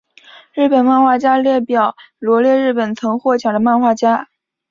[0.55, 4.29] 日本漫画家列表罗列日本曾获奖的漫画家。